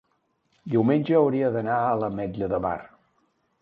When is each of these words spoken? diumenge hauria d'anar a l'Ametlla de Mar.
diumenge 0.75 1.15
hauria 1.19 1.53
d'anar 1.59 1.79
a 1.85 1.95
l'Ametlla 2.01 2.53
de 2.57 2.65
Mar. 2.69 2.79